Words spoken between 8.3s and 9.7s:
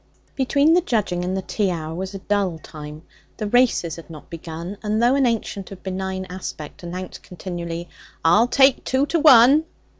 take two to one!'